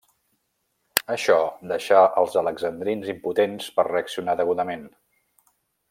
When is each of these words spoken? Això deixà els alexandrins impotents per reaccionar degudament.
Això 1.15 1.35
deixà 1.73 1.99
els 2.23 2.39
alexandrins 2.43 3.13
impotents 3.15 3.69
per 3.79 3.89
reaccionar 3.93 4.39
degudament. 4.43 4.89